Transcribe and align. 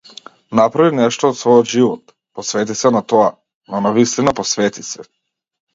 Направи 0.59 0.95
нешто 0.99 1.29
од 1.33 1.37
својот 1.41 1.69
живот, 1.73 2.15
посвети 2.41 2.79
се 2.81 2.93
на 2.97 3.05
тоа, 3.15 3.29
но 3.73 3.87
навистина 3.89 4.39
посвети 4.43 4.91
се. 4.93 5.11